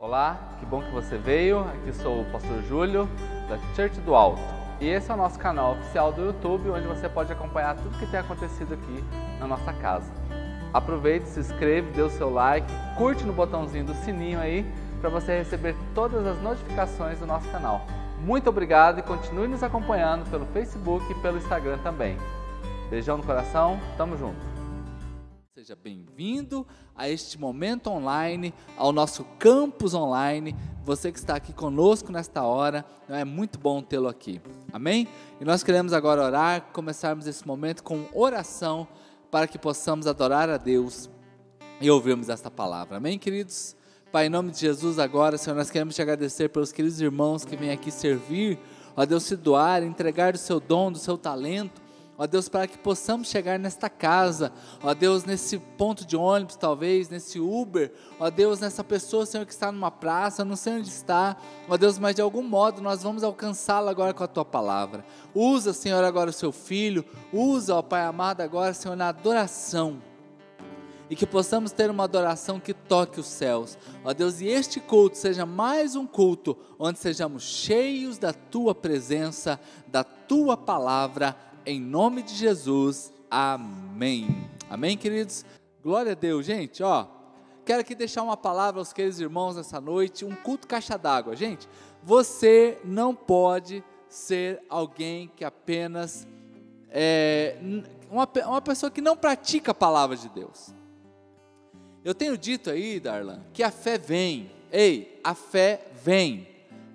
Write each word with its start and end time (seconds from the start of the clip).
Olá, 0.00 0.38
que 0.60 0.64
bom 0.64 0.80
que 0.80 0.92
você 0.92 1.18
veio. 1.18 1.58
Aqui 1.58 1.92
sou 1.92 2.20
o 2.20 2.24
pastor 2.26 2.62
Júlio, 2.62 3.08
da 3.48 3.58
Church 3.74 3.98
do 4.02 4.14
Alto. 4.14 4.40
E 4.80 4.86
esse 4.86 5.10
é 5.10 5.14
o 5.14 5.16
nosso 5.16 5.36
canal 5.40 5.72
oficial 5.72 6.12
do 6.12 6.24
YouTube, 6.24 6.70
onde 6.70 6.86
você 6.86 7.08
pode 7.08 7.32
acompanhar 7.32 7.74
tudo 7.74 7.98
que 7.98 8.06
tem 8.06 8.20
acontecido 8.20 8.74
aqui 8.74 9.04
na 9.40 9.48
nossa 9.48 9.72
casa. 9.72 10.08
Aproveite, 10.72 11.26
se 11.26 11.40
inscreve, 11.40 11.90
dê 11.90 12.00
o 12.00 12.10
seu 12.10 12.32
like, 12.32 12.72
curte 12.96 13.24
no 13.24 13.32
botãozinho 13.32 13.86
do 13.86 13.94
sininho 13.94 14.38
aí, 14.38 14.64
para 15.00 15.10
você 15.10 15.36
receber 15.36 15.74
todas 15.96 16.24
as 16.24 16.40
notificações 16.40 17.18
do 17.18 17.26
nosso 17.26 17.48
canal. 17.48 17.84
Muito 18.20 18.48
obrigado 18.48 19.00
e 19.00 19.02
continue 19.02 19.48
nos 19.48 19.64
acompanhando 19.64 20.30
pelo 20.30 20.46
Facebook 20.46 21.10
e 21.10 21.14
pelo 21.16 21.38
Instagram 21.38 21.78
também. 21.78 22.16
Beijão 22.88 23.16
no 23.16 23.24
coração, 23.24 23.80
tamo 23.96 24.16
junto. 24.16 24.57
Seja 25.68 25.78
bem-vindo 25.84 26.66
a 26.96 27.10
este 27.10 27.38
momento 27.38 27.90
online, 27.90 28.54
ao 28.74 28.90
nosso 28.90 29.22
campus 29.38 29.92
online. 29.92 30.56
Você 30.82 31.12
que 31.12 31.18
está 31.18 31.36
aqui 31.36 31.52
conosco 31.52 32.10
nesta 32.10 32.42
hora, 32.42 32.86
é 33.06 33.22
muito 33.22 33.58
bom 33.58 33.82
tê-lo 33.82 34.08
aqui. 34.08 34.40
Amém? 34.72 35.06
E 35.38 35.44
nós 35.44 35.62
queremos 35.62 35.92
agora 35.92 36.24
orar, 36.24 36.68
começarmos 36.72 37.26
esse 37.26 37.46
momento 37.46 37.84
com 37.84 38.06
oração 38.14 38.88
para 39.30 39.46
que 39.46 39.58
possamos 39.58 40.06
adorar 40.06 40.48
a 40.48 40.56
Deus 40.56 41.10
e 41.82 41.90
ouvirmos 41.90 42.30
esta 42.30 42.50
palavra. 42.50 42.96
Amém, 42.96 43.18
queridos? 43.18 43.76
Pai, 44.10 44.24
em 44.24 44.30
nome 44.30 44.52
de 44.52 44.60
Jesus, 44.60 44.98
agora, 44.98 45.36
Senhor, 45.36 45.54
nós 45.54 45.70
queremos 45.70 45.94
te 45.94 46.00
agradecer 46.00 46.48
pelos 46.48 46.72
queridos 46.72 46.98
irmãos 46.98 47.44
que 47.44 47.56
vêm 47.58 47.72
aqui 47.72 47.90
servir, 47.90 48.58
ó 48.96 49.04
Deus, 49.04 49.24
se 49.24 49.36
doar, 49.36 49.82
entregar 49.82 50.32
do 50.32 50.38
seu 50.38 50.60
dom, 50.60 50.90
do 50.90 50.98
seu 50.98 51.18
talento 51.18 51.87
ó 52.18 52.26
Deus, 52.26 52.48
para 52.48 52.66
que 52.66 52.76
possamos 52.76 53.28
chegar 53.28 53.58
nesta 53.60 53.88
casa, 53.88 54.52
ó 54.82 54.92
Deus, 54.92 55.24
nesse 55.24 55.56
ponto 55.56 56.04
de 56.04 56.16
ônibus, 56.16 56.56
talvez, 56.56 57.08
nesse 57.08 57.38
Uber, 57.38 57.92
ó 58.18 58.28
Deus, 58.28 58.58
nessa 58.58 58.82
pessoa, 58.82 59.24
Senhor, 59.24 59.46
que 59.46 59.52
está 59.52 59.70
numa 59.70 59.90
praça, 59.90 60.44
não 60.44 60.56
sei 60.56 60.74
onde 60.74 60.88
está, 60.88 61.36
ó 61.68 61.76
Deus, 61.76 61.96
mas 61.96 62.16
de 62.16 62.20
algum 62.20 62.42
modo 62.42 62.82
nós 62.82 63.04
vamos 63.04 63.22
alcançá-la 63.22 63.92
agora 63.92 64.12
com 64.12 64.24
a 64.24 64.28
tua 64.28 64.44
palavra. 64.44 65.04
Usa, 65.32 65.72
Senhor, 65.72 66.02
agora 66.02 66.30
o 66.30 66.32
seu 66.32 66.50
filho, 66.50 67.04
usa, 67.32 67.76
ó 67.76 67.82
Pai 67.82 68.02
amado, 68.02 68.40
agora, 68.40 68.74
Senhor, 68.74 68.96
na 68.96 69.08
adoração 69.08 70.02
e 71.10 71.16
que 71.16 71.26
possamos 71.26 71.72
ter 71.72 71.90
uma 71.90 72.04
adoração 72.04 72.60
que 72.60 72.74
toque 72.74 73.18
os 73.18 73.26
céus. 73.26 73.78
Ó 74.04 74.12
Deus, 74.12 74.40
e 74.40 74.46
este 74.46 74.80
culto 74.80 75.16
seja 75.16 75.46
mais 75.46 75.96
um 75.96 76.06
culto 76.06 76.56
onde 76.78 76.98
sejamos 76.98 77.42
cheios 77.42 78.18
da 78.18 78.32
tua 78.32 78.74
presença, 78.74 79.58
da 79.86 80.04
tua 80.04 80.56
palavra 80.56 81.34
em 81.64 81.80
nome 81.80 82.22
de 82.22 82.34
Jesus. 82.34 83.12
Amém. 83.30 84.48
Amém, 84.70 84.96
queridos? 84.96 85.44
Glória 85.82 86.12
a 86.12 86.14
Deus, 86.14 86.44
gente, 86.44 86.82
ó. 86.82 87.06
Quero 87.64 87.80
aqui 87.80 87.94
deixar 87.94 88.22
uma 88.22 88.36
palavra 88.36 88.80
aos 88.80 88.92
queridos 88.92 89.20
irmãos 89.20 89.56
nessa 89.56 89.80
noite, 89.80 90.24
um 90.24 90.34
culto 90.34 90.66
caixa 90.66 90.96
d'água. 90.96 91.36
Gente, 91.36 91.68
você 92.02 92.78
não 92.84 93.14
pode 93.14 93.84
ser 94.08 94.62
alguém 94.68 95.30
que 95.36 95.44
apenas 95.44 96.26
é 96.90 97.56
uma, 98.10 98.28
uma 98.46 98.62
pessoa 98.62 98.90
que 98.90 99.00
não 99.00 99.16
pratica 99.16 99.72
a 99.72 99.74
palavra 99.74 100.16
de 100.16 100.28
Deus. 100.30 100.74
Eu 102.04 102.14
tenho 102.14 102.38
dito 102.38 102.70
aí, 102.70 102.98
Darlan, 102.98 103.44
que 103.52 103.62
a 103.62 103.70
fé 103.70 103.98
vem. 103.98 104.50
Ei, 104.72 105.20
a 105.22 105.34
fé 105.34 105.86
vem. 106.02 106.48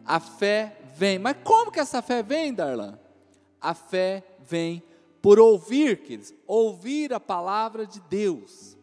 A 0.06 0.19
fé 0.19 0.75
vem. 0.95 1.19
Mas 1.19 1.38
como 1.44 1.72
que 1.72 1.80
essa 1.80 2.02
fé 2.02 2.23
vem, 2.23 2.53
Darlan? 2.53 2.97
A 3.64 3.73
fé 3.73 4.23
vem 4.42 4.83
por 5.22 5.39
ouvir, 5.39 6.02
queridos, 6.02 6.33
ouvir 6.45 7.14
a 7.14 7.19
palavra 7.19 7.88
de 7.88 8.02
Deus. 8.02 8.78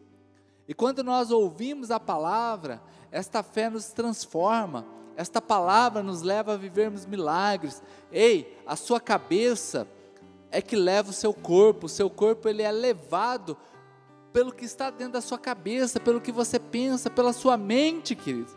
E 0.67 0.73
quando 0.73 1.03
nós 1.03 1.29
ouvimos 1.29 1.91
a 1.91 1.99
palavra, 1.99 2.81
esta 3.11 3.43
fé 3.43 3.69
nos 3.69 3.89
transforma, 3.91 4.87
esta 5.15 5.39
palavra 5.39 6.01
nos 6.01 6.23
leva 6.23 6.53
a 6.53 6.57
vivermos 6.57 7.05
milagres. 7.05 7.83
Ei, 8.11 8.57
a 8.65 8.75
sua 8.75 8.99
cabeça 8.99 9.87
é 10.49 10.63
que 10.63 10.75
leva 10.75 11.11
o 11.11 11.13
seu 11.13 11.31
corpo, 11.31 11.85
o 11.85 11.89
seu 11.89 12.09
corpo 12.09 12.49
ele 12.49 12.63
é 12.63 12.71
levado 12.71 13.55
pelo 14.33 14.51
que 14.51 14.65
está 14.65 14.89
dentro 14.89 15.13
da 15.13 15.21
sua 15.21 15.37
cabeça, 15.37 15.99
pelo 15.99 16.19
que 16.19 16.31
você 16.31 16.57
pensa, 16.57 17.07
pela 17.07 17.33
sua 17.33 17.55
mente, 17.55 18.15
querido. 18.15 18.51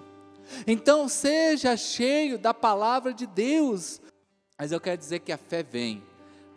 Então 0.67 1.07
seja 1.07 1.77
cheio 1.77 2.39
da 2.39 2.55
palavra 2.55 3.13
de 3.13 3.27
Deus. 3.27 4.01
Mas 4.59 4.73
eu 4.73 4.81
quero 4.81 4.97
dizer 4.97 5.19
que 5.19 5.33
a 5.33 5.37
fé 5.37 5.63
vem 5.63 6.03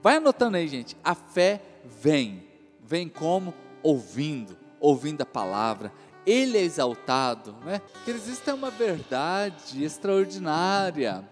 Vai 0.01 0.17
anotando 0.17 0.57
aí, 0.57 0.67
gente. 0.67 0.95
A 1.03 1.15
fé 1.15 1.61
vem. 2.01 2.43
Vem 2.83 3.09
como? 3.09 3.53
Ouvindo, 3.83 4.57
ouvindo 4.79 5.21
a 5.21 5.25
palavra. 5.25 5.91
Ele 6.25 6.57
é 6.57 6.61
exaltado, 6.61 7.55
né? 7.65 7.81
Queridos, 8.03 8.27
isso 8.27 8.49
é 8.49 8.53
uma 8.53 8.69
verdade 8.69 9.83
extraordinária. 9.83 11.23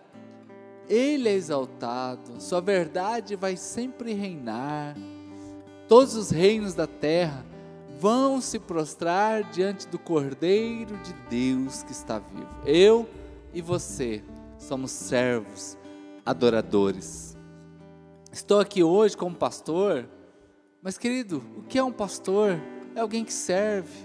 Ele 0.87 1.27
é 1.27 1.33
exaltado, 1.33 2.39
sua 2.39 2.61
verdade 2.61 3.35
vai 3.35 3.57
sempre 3.57 4.13
reinar. 4.13 4.95
Todos 5.87 6.15
os 6.15 6.29
reinos 6.29 6.73
da 6.73 6.85
terra 6.85 7.43
vão 7.99 8.39
se 8.39 8.59
prostrar 8.59 9.43
diante 9.45 9.87
do 9.87 9.97
Cordeiro 9.97 10.95
de 10.97 11.13
Deus 11.29 11.81
que 11.81 11.91
está 11.91 12.19
vivo. 12.19 12.47
Eu 12.65 13.09
e 13.53 13.61
você 13.61 14.23
somos 14.59 14.91
servos, 14.91 15.77
adoradores. 16.25 17.24
Estou 18.35 18.59
aqui 18.59 18.83
hoje 18.83 19.15
como 19.15 19.33
pastor, 19.33 20.05
mas 20.81 20.97
querido, 20.97 21.41
o 21.55 21.61
que 21.61 21.77
é 21.79 21.83
um 21.85 21.91
pastor? 21.91 22.59
É 22.93 22.99
alguém 22.99 23.23
que 23.23 23.31
serve. 23.31 23.97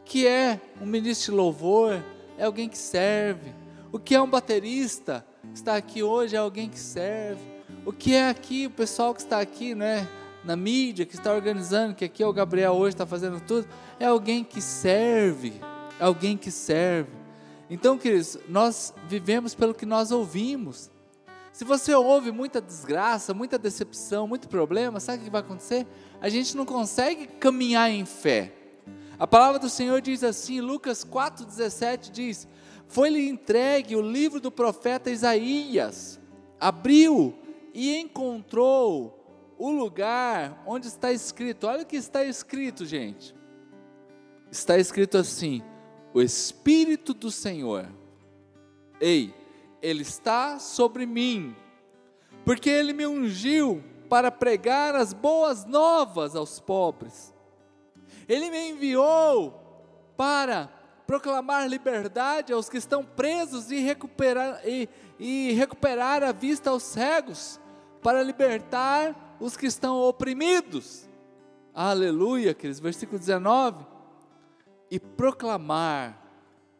O 0.00 0.04
que 0.04 0.26
é 0.26 0.60
um 0.78 0.84
ministro 0.84 1.32
de 1.32 1.38
louvor? 1.38 2.04
É 2.36 2.44
alguém 2.44 2.68
que 2.68 2.76
serve. 2.76 3.54
O 3.90 3.98
que 3.98 4.14
é 4.14 4.20
um 4.20 4.28
baterista? 4.28 5.24
Está 5.54 5.76
aqui 5.76 6.02
hoje 6.02 6.36
é 6.36 6.38
alguém 6.38 6.68
que 6.68 6.78
serve. 6.78 7.40
O 7.86 7.90
que 7.90 8.14
é 8.14 8.28
aqui 8.28 8.66
o 8.66 8.70
pessoal 8.70 9.14
que 9.14 9.22
está 9.22 9.40
aqui, 9.40 9.74
né? 9.74 10.06
Na 10.44 10.54
mídia, 10.54 11.06
que 11.06 11.14
está 11.14 11.32
organizando, 11.32 11.94
que 11.94 12.04
aqui 12.04 12.22
é 12.22 12.26
o 12.26 12.34
Gabriel 12.34 12.74
hoje 12.74 12.92
está 12.92 13.06
fazendo 13.06 13.40
tudo, 13.40 13.66
é 13.98 14.04
alguém 14.04 14.44
que 14.44 14.60
serve, 14.60 15.54
é 15.98 16.04
alguém 16.04 16.36
que 16.36 16.50
serve. 16.50 17.12
Então, 17.70 17.96
queridos, 17.96 18.36
nós 18.46 18.92
vivemos 19.08 19.54
pelo 19.54 19.72
que 19.72 19.86
nós 19.86 20.10
ouvimos. 20.10 20.90
Se 21.52 21.64
você 21.64 21.94
ouve 21.94 22.32
muita 22.32 22.62
desgraça, 22.62 23.34
muita 23.34 23.58
decepção, 23.58 24.26
muito 24.26 24.48
problema, 24.48 24.98
sabe 24.98 25.18
o 25.20 25.24
que 25.24 25.30
vai 25.30 25.42
acontecer? 25.42 25.86
A 26.18 26.30
gente 26.30 26.56
não 26.56 26.64
consegue 26.64 27.26
caminhar 27.26 27.90
em 27.90 28.06
fé. 28.06 28.54
A 29.18 29.26
palavra 29.26 29.58
do 29.58 29.68
Senhor 29.68 30.00
diz 30.00 30.24
assim, 30.24 30.62
Lucas 30.62 31.04
4,17 31.04 32.10
diz: 32.10 32.48
Foi-lhe 32.88 33.28
entregue 33.28 33.94
o 33.94 34.00
livro 34.00 34.40
do 34.40 34.50
profeta 34.50 35.10
Isaías, 35.10 36.18
abriu 36.58 37.34
e 37.74 37.96
encontrou 37.96 39.54
o 39.58 39.70
lugar 39.70 40.62
onde 40.66 40.88
está 40.88 41.12
escrito. 41.12 41.66
Olha 41.66 41.82
o 41.82 41.86
que 41.86 41.96
está 41.96 42.24
escrito, 42.24 42.86
gente. 42.86 43.34
Está 44.50 44.78
escrito 44.78 45.18
assim: 45.18 45.62
O 46.14 46.22
Espírito 46.22 47.12
do 47.12 47.30
Senhor. 47.30 47.86
Ei, 48.98 49.34
ele 49.82 50.02
está 50.02 50.60
sobre 50.60 51.04
mim, 51.04 51.56
porque 52.44 52.70
Ele 52.70 52.92
me 52.92 53.06
ungiu 53.06 53.82
para 54.08 54.30
pregar 54.30 54.94
as 54.94 55.12
boas 55.12 55.64
novas 55.64 56.36
aos 56.36 56.60
pobres. 56.60 57.34
Ele 58.28 58.48
me 58.48 58.70
enviou 58.70 59.60
para 60.16 60.70
proclamar 61.06 61.68
liberdade 61.68 62.52
aos 62.52 62.68
que 62.68 62.76
estão 62.76 63.04
presos 63.04 63.72
e 63.72 63.80
recuperar, 63.80 64.60
e, 64.64 64.88
e 65.18 65.52
recuperar 65.52 66.22
a 66.22 66.30
vista 66.30 66.70
aos 66.70 66.84
cegos, 66.84 67.60
para 68.00 68.22
libertar 68.22 69.36
os 69.40 69.56
que 69.56 69.66
estão 69.66 69.96
oprimidos. 70.00 71.08
Aleluia, 71.74 72.54
queridos. 72.54 72.80
Versículo 72.80 73.18
19. 73.18 73.84
E 74.90 75.00
proclamar 75.00 76.20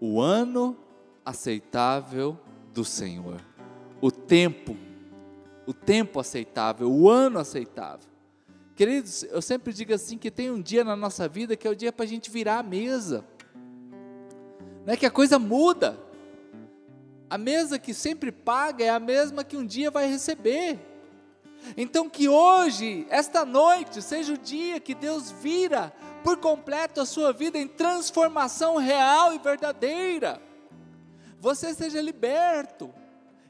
o 0.00 0.20
ano 0.20 0.76
aceitável 1.24 2.38
do 2.72 2.84
Senhor. 2.84 3.40
O 4.00 4.10
tempo, 4.10 4.76
o 5.66 5.72
tempo 5.72 6.18
aceitável, 6.18 6.90
o 6.90 7.08
ano 7.08 7.38
aceitável. 7.38 8.10
Queridos, 8.74 9.22
eu 9.24 9.42
sempre 9.42 9.72
digo 9.72 9.92
assim 9.92 10.16
que 10.16 10.30
tem 10.30 10.50
um 10.50 10.60
dia 10.60 10.82
na 10.82 10.96
nossa 10.96 11.28
vida 11.28 11.56
que 11.56 11.66
é 11.68 11.70
o 11.70 11.76
dia 11.76 11.92
para 11.92 12.04
a 12.04 12.08
gente 12.08 12.30
virar 12.30 12.58
a 12.58 12.62
mesa. 12.62 13.24
Não 14.84 14.94
é 14.94 14.96
que 14.96 15.06
a 15.06 15.10
coisa 15.10 15.38
muda. 15.38 15.98
A 17.28 17.38
mesa 17.38 17.78
que 17.78 17.94
sempre 17.94 18.32
paga 18.32 18.84
é 18.84 18.88
a 18.88 18.98
mesma 18.98 19.44
que 19.44 19.56
um 19.56 19.64
dia 19.64 19.90
vai 19.90 20.06
receber. 20.06 20.78
Então 21.76 22.08
que 22.08 22.28
hoje, 22.28 23.06
esta 23.08 23.44
noite, 23.44 24.02
seja 24.02 24.32
o 24.32 24.38
dia 24.38 24.80
que 24.80 24.94
Deus 24.94 25.30
vira 25.30 25.92
por 26.24 26.38
completo 26.38 27.00
a 27.00 27.06
sua 27.06 27.32
vida 27.32 27.58
em 27.58 27.68
transformação 27.68 28.76
real 28.76 29.32
e 29.34 29.38
verdadeira 29.38 30.40
você 31.42 31.74
seja 31.74 32.00
liberto. 32.00 32.94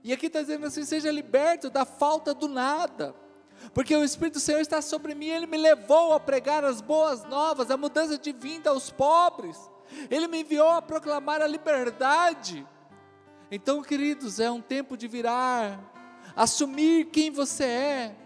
E 0.02 0.14
aqui 0.14 0.26
está 0.26 0.40
dizendo 0.40 0.64
assim: 0.64 0.82
seja 0.82 1.12
liberto 1.12 1.68
da 1.68 1.84
falta 1.84 2.32
do 2.32 2.48
nada. 2.48 3.14
Porque 3.74 3.94
o 3.94 4.02
Espírito 4.02 4.34
do 4.34 4.40
Senhor 4.40 4.60
está 4.60 4.80
sobre 4.80 5.14
mim, 5.14 5.26
ele 5.26 5.46
me 5.46 5.58
levou 5.58 6.14
a 6.14 6.18
pregar 6.18 6.64
as 6.64 6.80
boas 6.80 7.22
novas, 7.24 7.70
a 7.70 7.76
mudança 7.76 8.16
de 8.16 8.32
vinda 8.32 8.70
aos 8.70 8.88
pobres. 8.88 9.58
Ele 10.10 10.26
me 10.26 10.40
enviou 10.40 10.70
a 10.70 10.80
proclamar 10.80 11.42
a 11.42 11.46
liberdade. 11.46 12.66
Então, 13.50 13.82
queridos, 13.82 14.40
é 14.40 14.50
um 14.50 14.62
tempo 14.62 14.96
de 14.96 15.06
virar, 15.06 15.78
assumir 16.34 17.10
quem 17.10 17.30
você 17.30 17.64
é. 17.64 18.16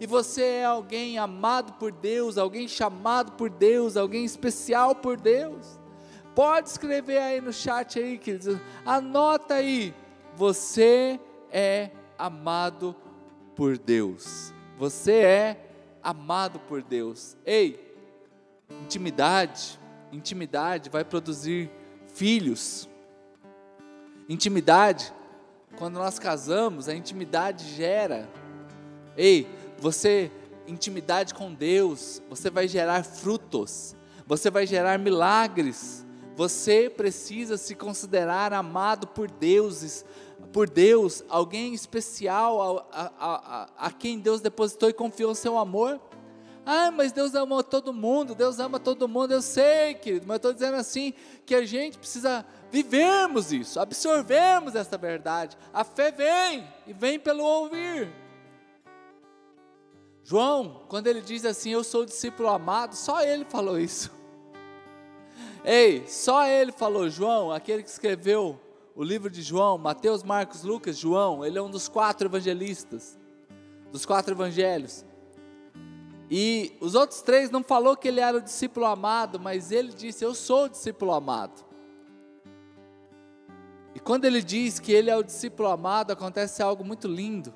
E 0.00 0.06
você 0.06 0.44
é 0.44 0.64
alguém 0.64 1.18
amado 1.18 1.74
por 1.74 1.92
Deus, 1.92 2.38
alguém 2.38 2.66
chamado 2.66 3.32
por 3.32 3.50
Deus, 3.50 3.98
alguém 3.98 4.24
especial 4.24 4.94
por 4.94 5.20
Deus. 5.20 5.78
Pode 6.38 6.68
escrever 6.68 7.18
aí 7.18 7.40
no 7.40 7.52
chat 7.52 7.98
aí, 7.98 8.16
queridos. 8.16 8.60
Anota 8.86 9.54
aí. 9.54 9.92
Você 10.36 11.18
é 11.50 11.90
amado 12.16 12.94
por 13.56 13.76
Deus. 13.76 14.54
Você 14.78 15.14
é 15.14 15.68
amado 16.00 16.60
por 16.60 16.80
Deus. 16.80 17.36
Ei, 17.44 17.92
intimidade, 18.84 19.80
intimidade 20.12 20.88
vai 20.90 21.04
produzir 21.04 21.68
filhos. 22.14 22.88
Intimidade, 24.28 25.12
quando 25.76 25.94
nós 25.94 26.20
casamos, 26.20 26.88
a 26.88 26.94
intimidade 26.94 27.64
gera. 27.74 28.30
Ei, 29.16 29.44
você 29.76 30.30
intimidade 30.68 31.34
com 31.34 31.52
Deus, 31.52 32.22
você 32.30 32.48
vai 32.48 32.68
gerar 32.68 33.02
frutos, 33.02 33.96
você 34.24 34.52
vai 34.52 34.68
gerar 34.68 35.00
milagres. 35.00 36.06
Você 36.38 36.88
precisa 36.88 37.56
se 37.56 37.74
considerar 37.74 38.52
amado 38.52 39.08
por 39.08 39.28
deuses, 39.28 40.04
por 40.52 40.70
Deus, 40.70 41.24
alguém 41.28 41.74
especial 41.74 42.86
a, 42.92 42.92
a, 42.92 43.10
a, 43.18 43.68
a 43.76 43.90
quem 43.90 44.20
Deus 44.20 44.40
depositou 44.40 44.88
e 44.88 44.92
confiou 44.92 45.34
seu 45.34 45.58
amor. 45.58 46.00
Ah, 46.64 46.92
mas 46.92 47.10
Deus 47.10 47.34
ama 47.34 47.64
todo 47.64 47.92
mundo, 47.92 48.36
Deus 48.36 48.60
ama 48.60 48.78
todo 48.78 49.08
mundo, 49.08 49.32
eu 49.32 49.42
sei, 49.42 49.94
querido, 49.94 50.28
mas 50.28 50.34
eu 50.34 50.36
estou 50.36 50.52
dizendo 50.52 50.76
assim 50.76 51.12
que 51.44 51.56
a 51.56 51.66
gente 51.66 51.98
precisa 51.98 52.46
vivermos 52.70 53.52
isso, 53.52 53.80
absorvermos 53.80 54.76
essa 54.76 54.96
verdade. 54.96 55.58
A 55.74 55.82
fé 55.82 56.12
vem 56.12 56.72
e 56.86 56.92
vem 56.92 57.18
pelo 57.18 57.42
ouvir. 57.42 58.12
João, 60.22 60.84
quando 60.88 61.08
ele 61.08 61.20
diz 61.20 61.44
assim, 61.44 61.70
eu 61.70 61.82
sou 61.82 62.04
discípulo 62.04 62.48
amado, 62.48 62.94
só 62.94 63.22
ele 63.22 63.44
falou 63.44 63.76
isso. 63.76 64.16
Ei, 65.64 66.06
só 66.06 66.46
ele 66.46 66.72
falou, 66.72 67.08
João, 67.08 67.50
aquele 67.50 67.82
que 67.82 67.90
escreveu 67.90 68.58
o 68.94 69.02
livro 69.02 69.30
de 69.30 69.42
João, 69.42 69.78
Mateus, 69.78 70.22
Marcos, 70.22 70.62
Lucas, 70.62 70.96
João, 70.98 71.44
ele 71.44 71.58
é 71.58 71.62
um 71.62 71.70
dos 71.70 71.88
quatro 71.88 72.26
evangelistas, 72.26 73.18
dos 73.92 74.04
quatro 74.04 74.34
evangelhos. 74.34 75.04
E 76.30 76.76
os 76.80 76.94
outros 76.94 77.22
três 77.22 77.50
não 77.50 77.62
falou 77.62 77.96
que 77.96 78.08
ele 78.08 78.20
era 78.20 78.36
o 78.36 78.42
discípulo 78.42 78.86
amado, 78.86 79.40
mas 79.40 79.72
ele 79.72 79.92
disse: 79.92 80.24
Eu 80.24 80.34
sou 80.34 80.64
o 80.64 80.68
discípulo 80.68 81.12
amado. 81.12 81.64
E 83.94 84.00
quando 84.00 84.26
ele 84.26 84.42
diz 84.42 84.78
que 84.78 84.92
ele 84.92 85.10
é 85.10 85.16
o 85.16 85.22
discípulo 85.22 85.68
amado, 85.68 86.12
acontece 86.12 86.62
algo 86.62 86.84
muito 86.84 87.08
lindo. 87.08 87.52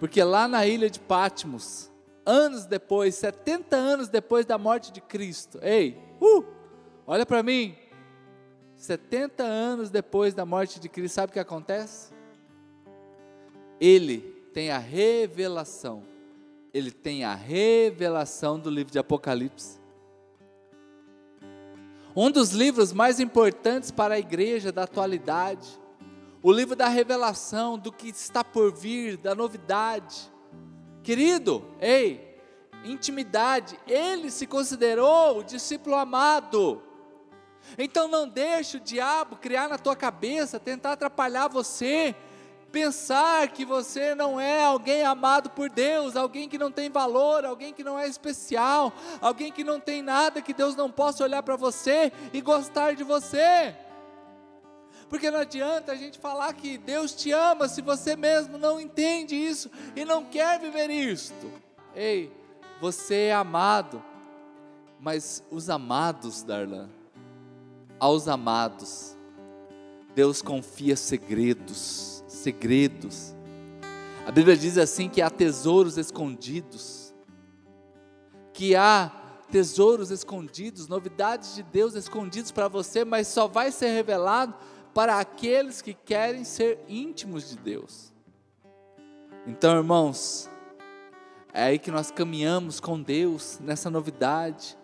Porque 0.00 0.22
lá 0.22 0.48
na 0.48 0.66
ilha 0.66 0.90
de 0.90 1.00
Patmos, 1.00 1.90
anos 2.24 2.66
depois, 2.66 3.14
70 3.14 3.76
anos 3.76 4.08
depois 4.08 4.44
da 4.44 4.58
morte 4.58 4.92
de 4.92 5.00
Cristo, 5.00 5.58
ei, 5.62 5.98
uh, 6.20 6.44
olha 7.06 7.24
para 7.24 7.42
mim, 7.42 7.76
70 8.76 9.42
anos 9.42 9.90
depois 9.90 10.34
da 10.34 10.44
morte 10.44 10.78
de 10.78 10.88
Cristo, 10.88 11.14
sabe 11.14 11.30
o 11.30 11.32
que 11.32 11.38
acontece? 11.38 12.12
Ele 13.80 14.18
tem 14.52 14.70
a 14.70 14.78
revelação. 14.78 16.02
Ele 16.72 16.90
tem 16.90 17.24
a 17.24 17.34
revelação 17.34 18.58
do 18.58 18.68
livro 18.68 18.92
de 18.92 18.98
Apocalipse. 18.98 19.78
Um 22.14 22.30
dos 22.30 22.52
livros 22.52 22.92
mais 22.92 23.20
importantes 23.20 23.90
para 23.90 24.14
a 24.14 24.18
igreja 24.18 24.72
da 24.72 24.84
atualidade. 24.84 25.78
O 26.42 26.50
livro 26.50 26.74
da 26.74 26.88
revelação, 26.88 27.78
do 27.78 27.92
que 27.92 28.08
está 28.08 28.42
por 28.42 28.72
vir, 28.72 29.18
da 29.18 29.34
novidade. 29.34 30.30
Querido, 31.02 31.62
ei, 31.80 32.38
intimidade, 32.84 33.78
ele 33.86 34.30
se 34.30 34.46
considerou 34.46 35.40
o 35.40 35.44
discípulo 35.44 35.96
amado. 35.96 36.82
Então 37.78 38.08
não 38.08 38.28
deixe 38.28 38.76
o 38.76 38.80
diabo 38.80 39.36
criar 39.36 39.68
na 39.68 39.78
tua 39.78 39.96
cabeça, 39.96 40.60
tentar 40.60 40.92
atrapalhar 40.92 41.48
você, 41.48 42.14
pensar 42.70 43.48
que 43.48 43.64
você 43.64 44.14
não 44.14 44.38
é 44.38 44.64
alguém 44.64 45.02
amado 45.02 45.50
por 45.50 45.70
Deus, 45.70 46.16
alguém 46.16 46.48
que 46.48 46.58
não 46.58 46.70
tem 46.70 46.90
valor, 46.90 47.44
alguém 47.44 47.72
que 47.72 47.82
não 47.82 47.98
é 47.98 48.06
especial, 48.06 48.92
alguém 49.20 49.50
que 49.50 49.64
não 49.64 49.80
tem 49.80 50.02
nada 50.02 50.42
que 50.42 50.52
Deus 50.52 50.76
não 50.76 50.90
possa 50.90 51.24
olhar 51.24 51.42
para 51.42 51.56
você 51.56 52.12
e 52.32 52.40
gostar 52.40 52.94
de 52.94 53.02
você. 53.02 53.74
Porque 55.08 55.30
não 55.30 55.38
adianta 55.38 55.92
a 55.92 55.94
gente 55.94 56.18
falar 56.18 56.52
que 56.52 56.76
Deus 56.76 57.14
te 57.14 57.30
ama 57.30 57.68
se 57.68 57.80
você 57.80 58.16
mesmo 58.16 58.58
não 58.58 58.80
entende 58.80 59.34
isso 59.34 59.70
e 59.94 60.04
não 60.04 60.24
quer 60.24 60.58
viver 60.58 60.90
isto. 60.90 61.50
Ei, 61.94 62.32
você 62.80 63.28
é 63.28 63.34
amado, 63.34 64.04
mas 65.00 65.42
os 65.50 65.70
amados, 65.70 66.42
Darlan, 66.42 66.90
aos 67.98 68.28
amados, 68.28 69.16
Deus 70.14 70.40
confia 70.40 70.96
segredos, 70.96 72.24
segredos. 72.26 73.34
A 74.26 74.30
Bíblia 74.30 74.56
diz 74.56 74.78
assim 74.78 75.08
que 75.08 75.22
há 75.22 75.30
tesouros 75.30 75.98
escondidos, 75.98 77.14
que 78.52 78.74
há 78.74 79.12
tesouros 79.50 80.10
escondidos, 80.10 80.88
novidades 80.88 81.54
de 81.54 81.62
Deus 81.62 81.94
escondidos 81.94 82.50
para 82.50 82.68
você, 82.68 83.04
mas 83.04 83.28
só 83.28 83.46
vai 83.46 83.70
ser 83.70 83.90
revelado 83.90 84.54
para 84.92 85.20
aqueles 85.20 85.82
que 85.82 85.94
querem 85.94 86.44
ser 86.44 86.80
íntimos 86.88 87.50
de 87.50 87.56
Deus. 87.56 88.12
Então, 89.46 89.76
irmãos, 89.76 90.50
é 91.52 91.64
aí 91.64 91.78
que 91.78 91.90
nós 91.90 92.10
caminhamos 92.10 92.80
com 92.80 93.00
Deus 93.00 93.58
nessa 93.62 93.88
novidade 93.88 94.76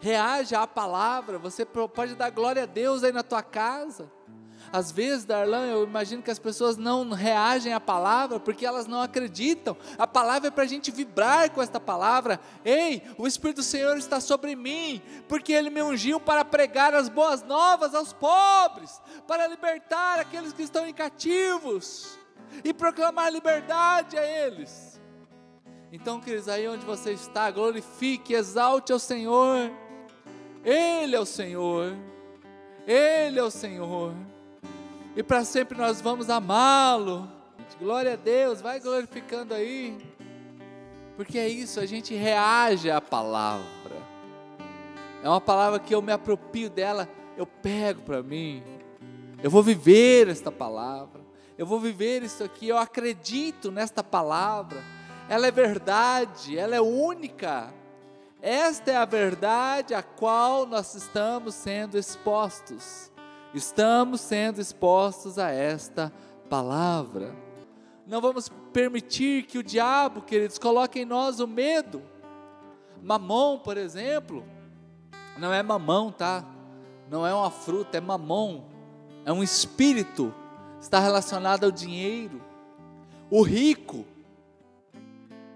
reaja 0.00 0.60
à 0.60 0.66
palavra, 0.66 1.38
você 1.38 1.64
pode 1.64 2.14
dar 2.14 2.30
glória 2.30 2.62
a 2.62 2.66
Deus 2.66 3.04
aí 3.04 3.12
na 3.12 3.22
tua 3.22 3.42
casa. 3.42 4.10
Às 4.72 4.92
vezes, 4.92 5.24
Darlan, 5.24 5.66
eu 5.66 5.84
imagino 5.84 6.22
que 6.22 6.30
as 6.30 6.38
pessoas 6.38 6.76
não 6.76 7.10
reagem 7.10 7.72
à 7.72 7.80
palavra 7.80 8.38
porque 8.38 8.64
elas 8.64 8.86
não 8.86 9.02
acreditam. 9.02 9.76
A 9.98 10.06
palavra 10.06 10.48
é 10.48 10.50
para 10.50 10.62
a 10.62 10.66
gente 10.66 10.92
vibrar 10.92 11.50
com 11.50 11.60
esta 11.60 11.80
palavra. 11.80 12.38
Ei, 12.64 13.02
o 13.18 13.26
Espírito 13.26 13.56
do 13.56 13.62
Senhor 13.62 13.96
está 13.96 14.20
sobre 14.20 14.54
mim, 14.54 15.02
porque 15.28 15.52
Ele 15.52 15.70
me 15.70 15.82
ungiu 15.82 16.20
para 16.20 16.44
pregar 16.44 16.94
as 16.94 17.08
boas 17.08 17.42
novas 17.42 17.94
aos 17.94 18.12
pobres, 18.12 19.00
para 19.26 19.48
libertar 19.48 20.20
aqueles 20.20 20.52
que 20.52 20.62
estão 20.62 20.86
em 20.86 20.94
cativos 20.94 22.16
e 22.62 22.72
proclamar 22.72 23.32
liberdade 23.32 24.16
a 24.16 24.24
eles. 24.24 25.00
Então, 25.92 26.20
queridos, 26.20 26.48
aí 26.48 26.68
onde 26.68 26.86
você 26.86 27.12
está, 27.12 27.50
glorifique, 27.50 28.34
exalte 28.34 28.92
ao 28.92 28.98
Senhor. 29.00 29.72
Ele 30.64 31.16
é 31.16 31.20
o 31.20 31.24
Senhor, 31.24 31.96
Ele 32.86 33.38
é 33.38 33.42
o 33.42 33.50
Senhor, 33.50 34.14
e 35.16 35.22
para 35.22 35.44
sempre 35.44 35.76
nós 35.76 36.00
vamos 36.00 36.28
amá-lo. 36.28 37.28
Glória 37.78 38.12
a 38.12 38.16
Deus, 38.16 38.60
vai 38.60 38.78
glorificando 38.78 39.54
aí, 39.54 39.96
porque 41.16 41.38
é 41.38 41.48
isso, 41.48 41.80
a 41.80 41.86
gente 41.86 42.14
reage 42.14 42.90
à 42.90 43.00
palavra, 43.00 43.96
é 45.22 45.28
uma 45.28 45.40
palavra 45.40 45.78
que 45.78 45.94
eu 45.94 46.02
me 46.02 46.12
apropio 46.12 46.68
dela, 46.68 47.08
eu 47.38 47.46
pego 47.46 48.02
para 48.02 48.22
mim, 48.22 48.62
eu 49.42 49.50
vou 49.50 49.62
viver 49.62 50.28
esta 50.28 50.52
palavra, 50.52 51.22
eu 51.56 51.64
vou 51.64 51.80
viver 51.80 52.22
isso 52.22 52.44
aqui, 52.44 52.68
eu 52.68 52.76
acredito 52.76 53.72
nesta 53.72 54.04
palavra, 54.04 54.82
ela 55.26 55.46
é 55.46 55.50
verdade, 55.50 56.58
ela 56.58 56.76
é 56.76 56.80
única, 56.82 57.72
esta 58.42 58.90
é 58.90 58.96
a 58.96 59.04
verdade 59.04 59.94
a 59.94 60.02
qual 60.02 60.66
nós 60.66 60.94
estamos 60.94 61.54
sendo 61.54 61.98
expostos. 61.98 63.10
Estamos 63.52 64.20
sendo 64.20 64.60
expostos 64.60 65.38
a 65.38 65.50
esta 65.50 66.12
palavra. 66.48 67.34
Não 68.06 68.20
vamos 68.20 68.48
permitir 68.72 69.44
que 69.44 69.58
o 69.58 69.62
diabo, 69.62 70.22
queridos, 70.22 70.58
coloque 70.58 71.00
em 71.00 71.04
nós 71.04 71.38
o 71.40 71.46
medo. 71.46 72.02
Mamão, 73.02 73.58
por 73.58 73.76
exemplo, 73.76 74.44
não 75.38 75.52
é 75.52 75.62
mamão, 75.62 76.10
tá? 76.10 76.44
Não 77.10 77.26
é 77.26 77.34
uma 77.34 77.50
fruta, 77.50 77.98
é 77.98 78.00
mamão. 78.00 78.64
É 79.24 79.32
um 79.32 79.42
espírito, 79.42 80.34
está 80.80 80.98
relacionado 80.98 81.64
ao 81.64 81.70
dinheiro. 81.70 82.40
O 83.30 83.42
rico, 83.42 84.04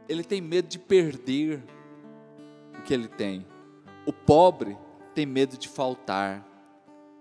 ele 0.09 0.23
tem 0.23 0.41
medo 0.41 0.69
de 0.69 0.79
perder 0.79 1.63
que 2.83 2.95
ele 2.95 3.09
tem. 3.09 3.47
O 4.07 4.13
pobre 4.13 4.77
tem 5.15 5.27
medo 5.27 5.57
de 5.57 5.69
faltar. 5.69 6.47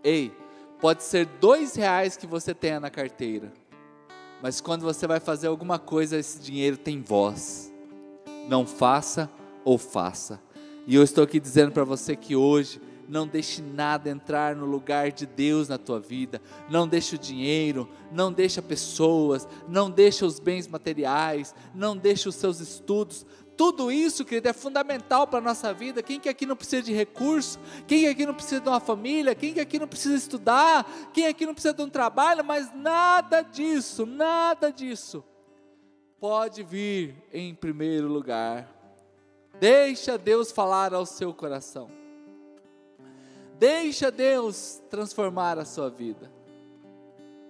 Ei, 0.04 0.32
pode 0.80 1.04
ser 1.04 1.26
dois 1.26 1.76
reais 1.76 2.18
que 2.18 2.28
você 2.28 2.54
tenha 2.54 2.80
na 2.80 2.90
carteira, 2.90 3.52
mas 4.42 4.60
quando 4.60 4.82
você 4.82 5.08
vai 5.08 5.20
fazer 5.20 5.48
alguma 5.48 5.80
coisa, 5.80 6.18
esse 6.18 6.40
dinheiro 6.40 6.76
tem 6.76 7.02
voz. 7.02 7.72
Não 8.50 8.68
faça 8.68 9.30
ou 9.64 9.78
faça. 9.78 10.42
E 10.86 10.96
eu 10.96 11.04
estou 11.04 11.24
aqui 11.24 11.40
dizendo 11.40 11.72
para 11.72 11.86
você 11.86 12.14
que 12.14 12.36
hoje 12.36 12.82
não 13.08 13.28
deixe 13.28 13.62
nada 13.62 14.10
entrar 14.10 14.56
no 14.56 14.66
lugar 14.66 15.12
de 15.12 15.26
Deus 15.26 15.70
na 15.70 15.78
tua 15.78 16.00
vida. 16.00 16.42
Não 16.70 16.88
deixe 16.88 17.16
o 17.16 17.20
dinheiro, 17.20 17.88
não 18.12 18.32
deixe 18.32 18.62
pessoas, 18.62 19.48
não 19.68 19.90
deixe 19.90 20.26
os 20.26 20.40
bens 20.40 20.68
materiais, 20.68 21.54
não 21.74 21.96
deixe 21.96 22.28
os 22.28 22.36
seus 22.36 22.60
estudos. 22.60 23.26
Tudo 23.56 23.92
isso, 23.92 24.26
querido, 24.26 24.50
é 24.50 24.54
fundamental 24.54 25.28
para 25.28 25.40
a 25.40 25.42
nossa 25.42 25.74
vida. 25.74 26.02
Quem 26.02 26.20
que 26.20 26.28
aqui 26.28 26.46
não 26.46 26.56
precisa 26.56 26.82
de 26.82 26.94
recurso? 26.94 27.60
Quem 27.88 28.02
que 28.02 28.08
aqui 28.08 28.26
não 28.26 28.34
precisa 28.34 28.60
de 28.60 28.68
uma 28.68 28.80
família? 28.80 29.36
Quem 29.36 29.54
que 29.54 29.60
aqui 29.60 29.78
não 29.78 29.88
precisa 29.88 30.16
estudar? 30.16 30.86
Quem 31.14 31.28
aqui 31.28 31.46
não 31.46 31.54
precisa 31.54 31.74
de 31.74 31.82
um 31.82 31.90
trabalho? 31.90 32.44
Mas 32.44 32.74
nada 32.74 33.42
disso, 33.42 34.06
nada 34.06 34.72
disso 34.72 35.24
pode 36.24 36.64
vir 36.64 37.22
em 37.34 37.54
primeiro 37.54 38.08
lugar. 38.08 38.74
Deixa 39.60 40.18
Deus 40.18 40.54
falar 40.54 40.94
ao 40.94 41.06
seu 41.06 41.34
coração. 41.34 41.92
Deixa 43.60 44.10
Deus 44.10 44.82
transformar 44.90 45.60
a 45.60 45.66
sua 45.66 45.90
vida. 45.90 46.32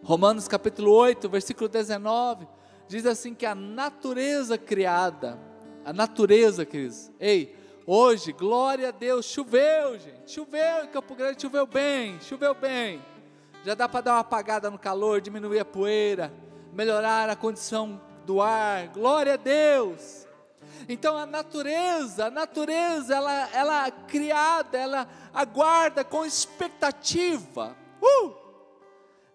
Romanos 0.01 0.48
capítulo 0.48 0.91
8, 0.91 1.29
versículo 1.29 1.69
19, 1.69 2.48
diz 2.88 3.05
assim 3.05 3.36
que 3.36 3.45
a 3.45 3.53
natureza 3.53 4.57
criada, 4.57 5.39
a 5.85 5.91
natureza, 5.91 6.65
Cris, 6.65 7.11
ei, 7.19 7.55
hoje, 7.85 8.31
glória 8.31 8.89
a 8.89 8.91
Deus, 8.91 9.25
choveu, 9.25 9.99
gente, 9.99 10.31
choveu 10.31 10.85
em 10.85 10.87
Campo 10.87 11.15
Grande, 11.15 11.41
choveu 11.41 11.65
bem, 11.65 12.19
choveu 12.21 12.53
bem. 12.53 13.03
Já 13.65 13.73
dá 13.73 13.87
para 13.87 14.01
dar 14.01 14.13
uma 14.13 14.19
apagada 14.19 14.69
no 14.69 14.79
calor, 14.79 15.21
diminuir 15.21 15.59
a 15.59 15.65
poeira, 15.65 16.33
melhorar 16.73 17.29
a 17.29 17.35
condição 17.35 18.01
do 18.25 18.41
ar, 18.41 18.87
glória 18.87 19.33
a 19.33 19.37
Deus. 19.37 20.27
Então 20.87 21.17
a 21.17 21.25
natureza, 21.25 22.25
a 22.25 22.31
natureza, 22.31 23.15
ela, 23.15 23.49
ela 23.53 23.87
é 23.87 23.91
criada, 23.91 24.77
ela 24.77 25.07
aguarda 25.33 26.03
com 26.03 26.25
expectativa. 26.25 27.75
Uh! 28.01 28.33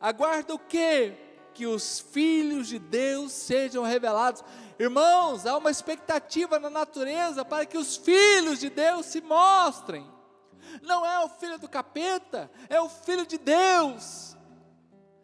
Aguarda 0.01 0.55
o 0.55 0.59
quê? 0.59 1.15
Que 1.59 1.67
os 1.67 1.99
filhos 1.99 2.69
de 2.69 2.79
Deus 2.79 3.33
sejam 3.33 3.83
revelados. 3.83 4.45
Irmãos, 4.79 5.45
há 5.45 5.59
uma 5.59 5.73
expectativa 5.73 6.57
na 6.61 6.71
natureza 6.71 7.45
para 7.45 7.67
que 7.67 7.77
os 7.77 7.97
filhos 7.97 8.61
de 8.61 8.71
Deus 8.71 9.07
se 9.07 9.21
mostrem. 9.21 10.07
Não 10.83 11.05
é 11.05 11.19
o 11.25 11.29
filho 11.29 11.59
do 11.59 11.69
capeta, 11.69 12.49
é 12.69 12.81
o 12.81 12.89
filho 12.89 13.27
de 13.27 13.39
Deus. 13.39 14.37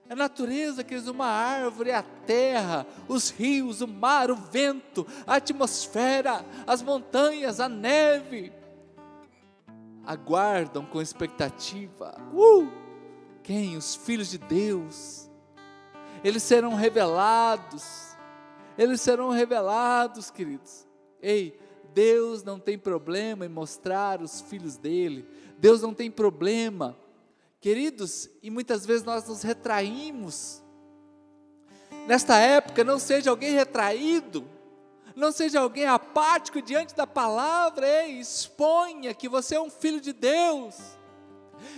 É 0.09 0.15
a 0.15 0.17
natureza, 0.17 0.83
queridos, 0.83 1.09
uma 1.09 1.29
árvore, 1.29 1.93
a 1.93 2.03
terra, 2.03 2.85
os 3.07 3.31
rios, 3.31 3.81
o 3.81 3.87
mar, 3.87 4.29
o 4.29 4.35
vento, 4.35 5.07
a 5.25 5.37
atmosfera, 5.37 6.45
as 6.67 6.83
montanhas, 6.83 7.61
a 7.61 7.69
neve. 7.69 8.53
Aguardam 10.05 10.85
com 10.85 11.01
expectativa. 11.01 12.13
Uh! 12.33 12.73
Quem? 13.41 13.77
Os 13.77 13.95
filhos 13.95 14.31
de 14.31 14.39
Deus. 14.39 15.24
Eles 16.25 16.43
serão 16.43 16.75
revelados. 16.75 18.17
Eles 18.77 19.01
serão 19.01 19.31
revelados, 19.31 20.31
queridos. 20.31 20.87
Ei, 21.23 21.57
Deus 21.93 22.43
não 22.43 22.59
tem 22.59 22.77
problema 22.77 23.47
em 23.47 23.49
mostrar 23.49 24.21
os 24.21 24.41
filhos 24.41 24.77
dele. 24.77 25.29
Deus 25.59 25.81
não 25.81 25.95
tem 25.95 26.11
problema 26.11 26.97
Queridos, 27.65 28.29
e 28.43 28.51
muitas 28.51 28.85
vezes 28.85 29.05
nós 29.05 29.27
nos 29.27 29.41
retraímos. 29.41 30.63
Nesta 32.07 32.37
época, 32.37 32.85
não 32.85 32.99
seja 32.99 33.31
alguém 33.31 33.55
retraído, 33.55 34.47
não 35.17 35.33
seja 35.33 35.61
alguém 35.61 35.87
apático 35.87 36.61
diante 36.61 36.95
da 36.95 37.07
palavra, 37.07 37.89
ei, 37.89 38.21
exponha 38.21 39.15
que 39.15 39.31
você 39.31 39.55
é 39.55 39.61
um 39.63 39.71
filho 39.71 39.99
de 39.99 40.13
Deus. 40.13 40.77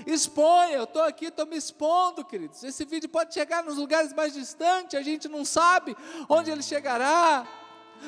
Exponha, 0.06 0.76
eu 0.76 0.85
estou 0.85 1.02
aqui, 1.02 1.26
estou 1.26 1.47
me 1.47 1.56
expondo, 1.56 2.25
queridos. 2.25 2.62
Esse 2.62 2.85
vídeo 2.85 3.09
pode 3.09 3.35
chegar 3.35 3.62
nos 3.62 3.76
lugares 3.76 4.12
mais 4.12 4.35
distantes, 4.35 4.99
a 4.99 5.02
gente 5.02 5.28
não 5.28 5.45
sabe 5.45 5.97
onde 6.28 6.50
ele 6.50 6.62
chegará, 6.62 7.47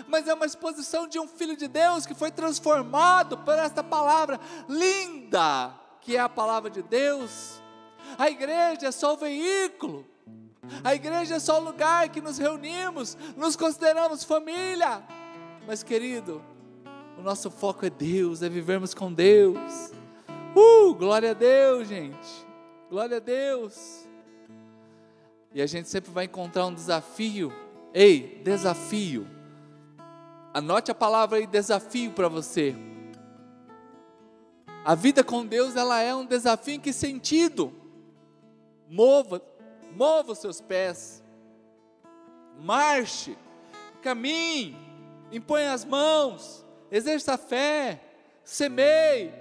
mas 0.06 0.26
é 0.28 0.34
uma 0.34 0.46
exposição 0.46 1.06
de 1.06 1.18
um 1.18 1.26
filho 1.26 1.56
de 1.56 1.68
Deus 1.68 2.06
que 2.06 2.14
foi 2.14 2.30
transformado 2.30 3.38
por 3.38 3.54
esta 3.54 3.82
palavra 3.82 4.38
linda, 4.68 5.72
que 6.00 6.16
é 6.16 6.20
a 6.20 6.28
palavra 6.28 6.70
de 6.70 6.82
Deus 6.82 7.58
a 8.16 8.30
igreja 8.30 8.86
é 8.86 8.92
só 8.92 9.14
o 9.14 9.16
veículo. 9.16 10.06
A 10.84 10.94
igreja 10.94 11.36
é 11.36 11.38
só 11.38 11.60
o 11.60 11.64
lugar 11.64 12.08
que 12.08 12.20
nos 12.20 12.38
reunimos, 12.38 13.16
nos 13.36 13.56
consideramos 13.56 14.22
família. 14.24 15.02
Mas, 15.66 15.82
querido, 15.82 16.42
o 17.18 17.22
nosso 17.22 17.50
foco 17.50 17.84
é 17.84 17.90
Deus, 17.90 18.42
é 18.42 18.48
vivermos 18.48 18.94
com 18.94 19.12
Deus. 19.12 19.92
Uh, 20.58 20.94
glória 20.94 21.30
a 21.30 21.34
Deus, 21.34 21.88
gente. 21.88 22.46
Glória 22.90 23.18
a 23.18 23.20
Deus. 23.20 24.06
E 25.54 25.62
a 25.62 25.66
gente 25.66 25.88
sempre 25.88 26.10
vai 26.10 26.24
encontrar 26.24 26.66
um 26.66 26.74
desafio. 26.74 27.52
Ei, 27.92 28.40
desafio. 28.42 29.26
Anote 30.52 30.90
a 30.90 30.94
palavra 30.94 31.38
aí, 31.38 31.46
desafio 31.46 32.12
para 32.12 32.28
você. 32.28 32.74
A 34.84 34.94
vida 34.94 35.22
com 35.22 35.44
Deus, 35.46 35.76
ela 35.76 36.00
é 36.00 36.14
um 36.14 36.24
desafio 36.24 36.74
em 36.74 36.80
que 36.80 36.92
sentido? 36.92 37.78
mova, 38.88 39.42
mova 39.92 40.32
os 40.32 40.38
seus 40.38 40.60
pés, 40.60 41.22
marche, 42.58 43.36
caminhe, 44.02 44.76
impõe 45.30 45.66
as 45.66 45.84
mãos, 45.84 46.64
exerça 46.90 47.34
a 47.34 47.38
fé, 47.38 48.00
semeie. 48.42 49.32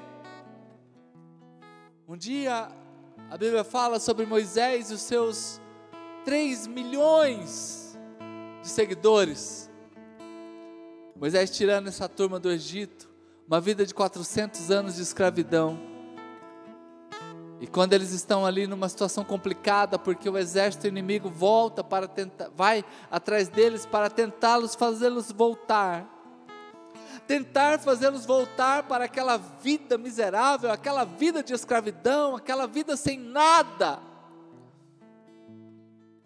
Um 2.10 2.16
dia 2.16 2.70
a 3.30 3.38
Bíblia 3.38 3.66
fala 3.66 4.00
sobre 4.00 4.26
Moisés 4.26 4.92
e 4.92 4.94
os 4.94 5.02
seus 5.02 5.60
3 6.24 6.66
milhões 6.66 8.00
de 8.62 8.70
seguidores. 8.70 9.70
Moisés 11.18 11.50
tirando 11.50 11.88
essa 11.88 12.08
turma 12.08 12.40
do 12.40 12.50
Egito, 12.50 13.10
uma 13.46 13.60
vida 13.60 13.86
de 13.86 13.94
400 13.94 14.72
anos 14.72 14.96
de 14.96 15.02
escravidão 15.02 15.78
e 17.60 17.68
quando 17.68 17.92
eles 17.92 18.14
estão 18.14 18.46
ali 18.46 18.68
numa 18.68 18.88
situação 18.88 19.26
complicada, 19.26 20.00
porque 20.00 20.30
o 20.30 20.38
exército 20.38 20.88
inimigo 20.88 21.30
volta 21.30 21.84
para 21.84 22.08
tentar, 22.08 22.50
vai 22.56 22.86
atrás 23.12 23.50
deles 23.50 23.86
para 23.86 24.10
tentá-los 24.10 24.76
fazê-los 24.76 25.30
voltar. 25.30 26.17
Tentar 27.28 27.80
fazê-los 27.80 28.26
voltar 28.26 28.84
para 28.84 29.06
aquela 29.06 29.38
vida 29.38 29.98
miserável, 29.98 30.72
aquela 30.72 31.04
vida 31.04 31.44
de 31.44 31.54
escravidão, 31.54 32.36
aquela 32.36 32.66
vida 32.66 32.96
sem 32.96 33.20
nada. 33.20 34.00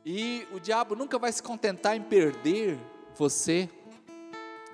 E 0.05 0.47
o 0.53 0.59
diabo 0.59 0.95
nunca 0.95 1.17
vai 1.17 1.31
se 1.31 1.41
contentar 1.41 1.95
em 1.95 2.01
perder 2.01 2.77
você. 3.15 3.69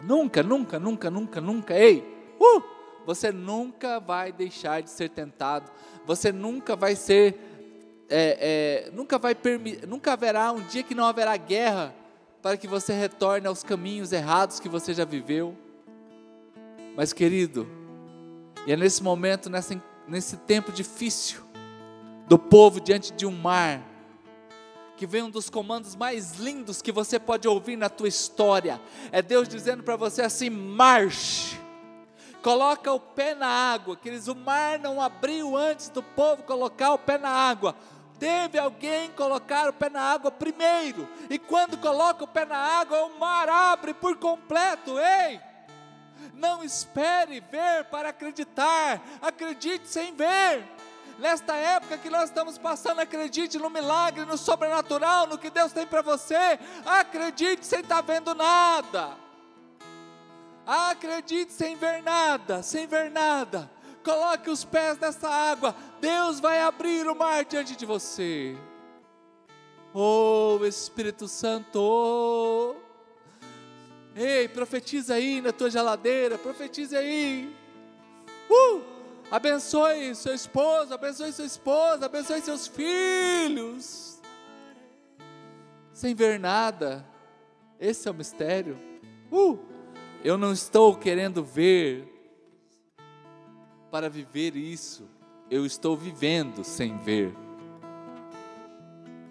Nunca, 0.02 0.44
nunca, 0.44 0.78
nunca, 0.78 1.10
nunca, 1.10 1.42
nunca. 1.42 1.78
Ei, 1.78 2.04
uh, 2.40 2.62
você 3.06 3.32
nunca 3.32 4.00
vai 4.00 4.32
deixar 4.32 4.82
de 4.82 4.90
ser 4.90 5.10
tentado 5.10 5.72
você 6.08 6.32
nunca 6.32 6.74
vai 6.74 6.96
ser, 6.96 7.38
é, 8.10 8.88
é, 8.88 8.92
nunca 8.92 9.20
vai 9.20 9.36
nunca 9.86 10.14
haverá 10.14 10.54
um 10.54 10.62
dia 10.62 10.82
que 10.82 10.96
não 10.96 11.06
haverá 11.06 11.36
guerra 11.36 11.94
para 12.42 12.56
que 12.56 12.66
você 12.66 12.94
retorne 12.94 13.46
aos 13.46 13.62
caminhos 13.62 14.14
errados 14.14 14.58
que 14.58 14.70
você 14.70 14.94
já 14.94 15.04
viveu. 15.04 15.54
Mas 16.98 17.14
querido, 17.14 17.68
e 18.66 18.74
é 18.74 18.76
nesse 18.76 19.04
momento, 19.04 19.52
nessa, 19.52 19.80
nesse 20.08 20.36
tempo 20.36 20.72
difícil 20.72 21.44
do 22.28 22.40
povo 22.40 22.82
diante 22.82 23.14
de 23.14 23.24
um 23.24 23.32
mar, 23.32 23.84
que 24.98 25.06
vem 25.06 25.22
um 25.22 25.30
dos 25.30 25.48
comandos 25.48 25.96
mais 25.96 26.40
lindos 26.40 26.82
que 26.82 26.92
você 26.92 27.20
pode 27.20 27.48
ouvir 27.48 27.76
na 27.76 27.88
tua 27.88 28.08
história. 28.08 28.82
É 29.12 29.22
Deus 29.22 29.48
dizendo 29.48 29.84
para 29.84 29.96
você 29.96 30.24
assim: 30.24 30.50
marche 30.50 31.56
coloca 32.42 32.92
o 32.92 33.00
pé 33.00 33.36
na 33.36 33.48
água, 33.48 33.96
queridos, 33.96 34.28
o 34.28 34.34
mar 34.34 34.80
não 34.80 35.00
abriu 35.00 35.56
antes 35.56 35.90
do 35.90 36.02
povo 36.02 36.42
colocar 36.42 36.94
o 36.94 36.98
pé 36.98 37.20
na 37.20 37.30
água. 37.30 37.76
Teve 38.18 38.58
alguém 38.58 39.12
colocar 39.12 39.70
o 39.70 39.74
pé 39.74 39.88
na 39.92 40.02
água 40.02 40.32
primeiro, 40.32 41.08
e 41.30 41.38
quando 41.38 41.78
coloca 41.78 42.24
o 42.24 42.28
pé 42.28 42.44
na 42.44 42.58
água, 42.58 43.06
o 43.06 43.20
mar 43.20 43.48
abre 43.48 43.94
por 43.94 44.18
completo. 44.18 44.98
Ei! 44.98 45.47
Não 46.38 46.64
espere 46.64 47.40
ver 47.40 47.86
para 47.86 48.10
acreditar, 48.10 49.02
acredite 49.22 49.88
sem 49.88 50.14
ver. 50.16 50.64
Nesta 51.18 51.56
época 51.56 51.98
que 51.98 52.12
nós 52.12 52.26
estamos 52.26 52.60
passando, 52.60 53.00
acredite 53.00 53.58
no 53.58 53.72
milagre, 53.72 54.24
no 54.24 54.38
sobrenatural, 54.38 55.26
no 55.26 55.38
que 55.38 55.50
Deus 55.50 55.74
tem 55.74 55.88
para 55.88 56.04
você. 56.04 56.60
Acredite 56.86 57.66
sem 57.66 57.80
estar 57.80 57.96
tá 57.96 58.02
vendo 58.02 58.36
nada. 58.36 59.18
Acredite 60.66 61.52
sem 61.52 61.76
ver 61.76 62.04
nada, 62.04 62.62
sem 62.62 62.86
ver 62.86 63.10
nada. 63.10 63.72
Coloque 64.04 64.52
os 64.52 64.64
pés 64.64 65.00
nessa 65.00 65.28
água. 65.28 65.76
Deus 66.00 66.40
vai 66.40 66.62
abrir 66.62 67.08
o 67.08 67.16
mar 67.16 67.44
diante 67.46 67.76
de 67.76 67.86
você. 67.86 68.56
Oh, 69.92 70.60
Espírito 70.64 71.28
Santo. 71.28 72.76
Ei, 74.18 74.48
profetiza 74.48 75.14
aí 75.14 75.40
na 75.42 75.54
tua 75.54 75.70
geladeira, 75.70 76.40
profetiza 76.40 76.98
aí. 76.98 77.56
Uh! 78.50 78.82
Abençoe 79.30 80.16
seu 80.16 80.34
esposo, 80.34 80.92
abençoe 80.92 81.32
sua 81.32 81.46
esposa, 81.46 82.08
abençoe 82.08 82.42
seus 82.42 82.66
filhos. 82.66 84.20
Sem 85.94 86.16
ver 86.16 86.40
nada. 86.40 87.06
Esse 87.80 88.08
é 88.08 88.12
o 88.12 88.14
mistério. 88.14 88.80
Uh, 89.32 89.60
eu 90.24 90.36
não 90.36 90.52
estou 90.52 90.96
querendo 90.96 91.44
ver 91.44 92.08
para 93.92 94.10
viver 94.10 94.56
isso. 94.56 95.08
Eu 95.52 95.64
estou 95.64 95.96
vivendo 95.96 96.64
sem 96.64 96.98
ver. 96.98 97.36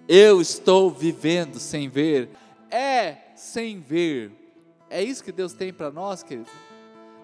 Eu 0.06 0.40
estou 0.40 0.90
vivendo 0.92 1.58
sem 1.58 1.88
ver. 1.88 2.30
É 2.70 3.32
sem 3.34 3.80
ver. 3.80 4.45
É 4.88 5.02
isso 5.02 5.22
que 5.22 5.32
Deus 5.32 5.52
tem 5.52 5.72
para 5.72 5.90
nós, 5.90 6.22
querido. 6.22 6.50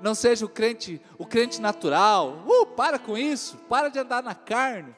Não 0.01 0.15
seja 0.15 0.45
o 0.45 0.49
crente, 0.49 1.01
o 1.17 1.25
crente 1.25 1.61
natural. 1.61 2.43
Uh, 2.47 2.67
para 2.67 2.99
com 2.99 3.17
isso. 3.17 3.57
Para 3.69 3.89
de 3.89 3.99
andar 3.99 4.23
na 4.23 4.35
carne. 4.35 4.95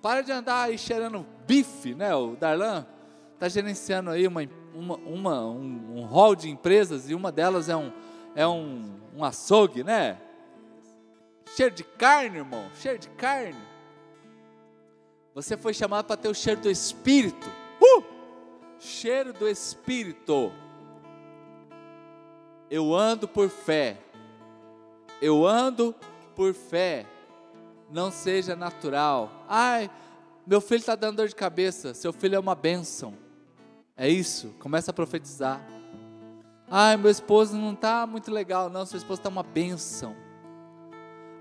Para 0.00 0.22
de 0.22 0.30
andar 0.30 0.62
aí 0.62 0.78
cheirando 0.78 1.26
bife, 1.46 1.94
né? 1.94 2.14
O 2.14 2.36
Darlan 2.36 2.86
está 3.34 3.48
gerenciando 3.48 4.10
aí 4.10 4.26
uma, 4.26 4.42
uma, 4.74 4.96
uma, 4.96 5.46
um, 5.46 5.98
um 5.98 6.04
hall 6.04 6.36
de 6.36 6.48
empresas 6.48 7.10
e 7.10 7.14
uma 7.14 7.32
delas 7.32 7.68
é 7.68 7.76
um, 7.76 7.92
é 8.34 8.46
um, 8.46 9.00
um 9.16 9.24
açougue, 9.24 9.82
né? 9.82 10.18
Cheiro 11.56 11.74
de 11.74 11.82
carne, 11.82 12.38
irmão. 12.38 12.70
Cheiro 12.76 12.98
de 12.98 13.08
carne. 13.10 13.58
Você 15.34 15.56
foi 15.56 15.74
chamado 15.74 16.06
para 16.06 16.16
ter 16.16 16.28
o 16.28 16.34
cheiro 16.34 16.60
do 16.60 16.70
Espírito. 16.70 17.50
Uh! 17.80 18.04
Cheiro 18.78 19.32
do 19.32 19.48
Espírito. 19.48 20.52
Eu 22.70 22.94
ando 22.94 23.26
por 23.26 23.48
fé. 23.50 23.98
Eu 25.20 25.44
ando 25.44 25.92
por 26.36 26.54
fé. 26.54 27.04
Não 27.90 28.12
seja 28.12 28.54
natural. 28.54 29.44
Ai, 29.48 29.90
meu 30.46 30.60
filho 30.60 30.78
está 30.78 30.94
dando 30.94 31.16
dor 31.16 31.28
de 31.28 31.34
cabeça. 31.34 31.92
Seu 31.94 32.12
filho 32.12 32.36
é 32.36 32.38
uma 32.38 32.54
bênção. 32.54 33.14
É 33.96 34.08
isso. 34.08 34.54
Começa 34.60 34.92
a 34.92 34.94
profetizar. 34.94 35.60
Ai, 36.70 36.96
meu 36.96 37.10
esposo 37.10 37.56
não 37.56 37.72
está 37.72 38.06
muito 38.06 38.30
legal. 38.30 38.70
Não, 38.70 38.86
seu 38.86 38.98
esposo 38.98 39.18
está 39.18 39.28
uma 39.28 39.42
bênção. 39.42 40.14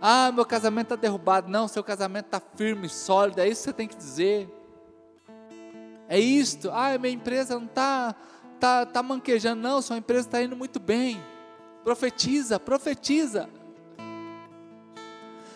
Ah, 0.01 0.31
meu 0.31 0.45
casamento 0.45 0.87
está 0.87 0.95
derrubado. 0.95 1.47
Não, 1.47 1.67
seu 1.67 1.83
casamento 1.83 2.25
está 2.25 2.39
firme, 2.39 2.89
sólido. 2.89 3.39
É 3.39 3.47
isso 3.47 3.61
que 3.61 3.65
você 3.65 3.73
tem 3.73 3.87
que 3.87 3.95
dizer. 3.95 4.49
É 6.07 6.19
isto. 6.19 6.71
Ah, 6.73 6.97
minha 6.97 7.13
empresa 7.13 7.53
não 7.53 7.65
está 7.65 8.15
tá, 8.59 8.85
tá 8.85 9.01
manquejando. 9.01 9.61
Não, 9.61 9.81
sua 9.81 9.97
empresa 9.97 10.27
está 10.27 10.41
indo 10.43 10.55
muito 10.55 10.79
bem. 10.79 11.21
Profetiza, 11.83 12.59
profetiza. 12.59 13.49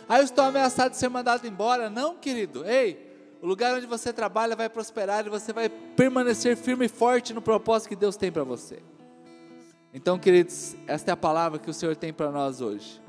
Ah, 0.08 0.20
eu 0.20 0.24
estou 0.24 0.46
ameaçado 0.46 0.92
de 0.92 0.98
ser 0.98 1.10
mandado 1.10 1.46
embora. 1.46 1.90
Não, 1.90 2.16
querido. 2.16 2.66
Ei, 2.66 3.12
o 3.42 3.48
lugar 3.48 3.76
onde 3.76 3.86
você 3.86 4.14
trabalha 4.14 4.56
vai 4.56 4.70
prosperar 4.70 5.26
e 5.26 5.30
você 5.30 5.52
vai 5.52 5.70
permanecer 5.70 6.56
firme 6.56 6.86
e 6.86 6.90
forte 6.90 7.34
no 7.34 7.42
propósito 7.42 7.90
que 7.90 7.96
Deus 7.96 8.16
tem 8.16 8.32
para 8.32 8.44
você. 8.44 8.80
Então, 9.94 10.18
queridos, 10.18 10.76
esta 10.88 11.12
é 11.12 11.14
a 11.14 11.18
palavra 11.18 11.60
que 11.60 11.70
o 11.70 11.74
Senhor 11.74 11.96
tem 11.96 12.12
para 12.12 12.32
nós 12.32 12.62
hoje. 12.62 13.02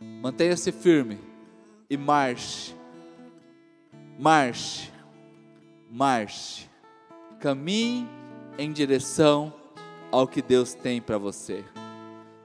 Mantenha-se 0.00 0.70
firme 0.70 1.18
e 1.88 1.96
marche. 1.96 2.74
Marche. 4.18 4.92
Marche. 5.90 6.70
Caminhe 7.40 8.19
em 8.58 8.72
direção 8.72 9.52
ao 10.10 10.26
que 10.26 10.42
Deus 10.42 10.74
tem 10.74 11.00
para 11.00 11.18
você. 11.18 11.64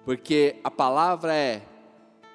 Porque 0.04 0.58
a 0.64 0.70
palavra 0.70 1.34
é: 1.34 1.62